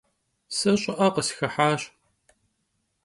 Se 0.57 0.71
ş'ı'e 0.81 1.07
khısxıhaş. 1.13 1.81